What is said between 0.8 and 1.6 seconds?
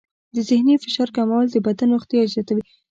فشار کمول د